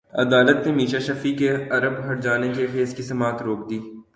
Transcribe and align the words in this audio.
عدالت 0.13 0.65
نے 0.67 0.73
میشا 0.73 0.99
شفیع 0.99 1.35
کے 1.37 1.51
ارب 1.71 1.99
ہرجانے 2.05 2.51
کے 2.53 2.67
کیس 2.73 2.95
کی 2.95 3.03
سماعت 3.03 3.41
روک 3.41 3.69
دی 3.69 3.79